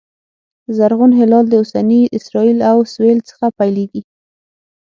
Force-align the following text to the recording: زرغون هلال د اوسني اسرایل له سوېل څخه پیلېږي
زرغون 0.77 1.11
هلال 1.19 1.45
د 1.49 1.53
اوسني 1.61 2.01
اسرایل 2.17 2.55
له 2.63 2.69
سوېل 2.93 3.19
څخه 3.29 3.45
پیلېږي 3.57 4.01